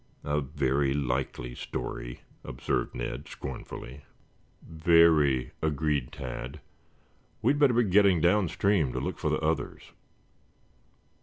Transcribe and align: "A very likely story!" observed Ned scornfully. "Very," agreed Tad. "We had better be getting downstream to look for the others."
"A 0.23 0.41
very 0.41 0.95
likely 0.95 1.53
story!" 1.53 2.21
observed 2.43 2.95
Ned 2.95 3.27
scornfully. 3.27 4.01
"Very," 4.67 5.51
agreed 5.61 6.11
Tad. 6.11 6.59
"We 7.43 7.51
had 7.53 7.59
better 7.59 7.75
be 7.75 7.83
getting 7.83 8.19
downstream 8.19 8.93
to 8.93 8.99
look 8.99 9.19
for 9.19 9.29
the 9.29 9.37
others." 9.41 9.91